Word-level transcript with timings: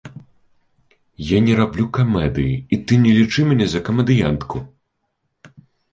Я 1.31 1.37
не 1.49 1.53
раблю 1.59 1.85
камедыі, 1.99 2.55
і 2.77 2.79
ты 2.87 2.93
не 3.03 3.11
лічы 3.19 3.45
мяне 3.51 3.67
за 3.75 3.79
камедыянтку! 3.91 4.57